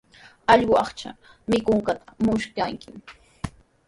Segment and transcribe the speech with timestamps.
[0.51, 1.11] Allqu aycha
[1.53, 3.01] mikunqanta musyankimi.